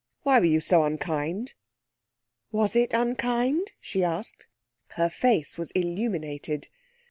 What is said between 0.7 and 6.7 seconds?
unkind?' 'Was it unkind?' she asked. Her face was illuminated.